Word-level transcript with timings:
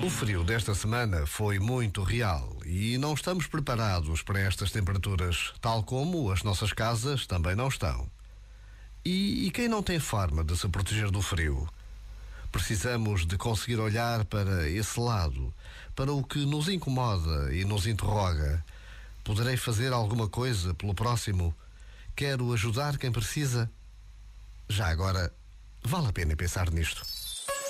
O 0.00 0.08
frio 0.08 0.44
desta 0.44 0.76
semana 0.76 1.26
foi 1.26 1.58
muito 1.58 2.04
real 2.04 2.56
e 2.64 2.96
não 2.98 3.14
estamos 3.14 3.48
preparados 3.48 4.22
para 4.22 4.38
estas 4.38 4.70
temperaturas, 4.70 5.52
tal 5.60 5.82
como 5.82 6.30
as 6.30 6.44
nossas 6.44 6.72
casas 6.72 7.26
também 7.26 7.56
não 7.56 7.66
estão. 7.66 8.08
E, 9.04 9.46
e 9.46 9.50
quem 9.50 9.66
não 9.66 9.82
tem 9.82 9.98
forma 9.98 10.44
de 10.44 10.56
se 10.56 10.68
proteger 10.68 11.10
do 11.10 11.20
frio? 11.20 11.68
Precisamos 12.52 13.26
de 13.26 13.36
conseguir 13.36 13.80
olhar 13.80 14.24
para 14.24 14.68
esse 14.68 15.00
lado, 15.00 15.52
para 15.96 16.12
o 16.12 16.22
que 16.22 16.46
nos 16.46 16.68
incomoda 16.68 17.52
e 17.52 17.64
nos 17.64 17.84
interroga. 17.84 18.64
Poderei 19.24 19.56
fazer 19.56 19.92
alguma 19.92 20.28
coisa 20.28 20.72
pelo 20.74 20.94
próximo? 20.94 21.52
Quero 22.14 22.52
ajudar 22.52 22.98
quem 22.98 23.10
precisa? 23.10 23.68
Já 24.68 24.88
agora, 24.88 25.32
vale 25.82 26.06
a 26.06 26.12
pena 26.12 26.36
pensar 26.36 26.70
nisto. 26.70 27.27